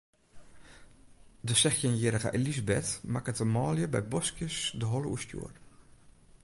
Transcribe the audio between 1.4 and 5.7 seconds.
sechstjinjierrige Elisabeth makket de manlju by boskjes de holle oerstjoer.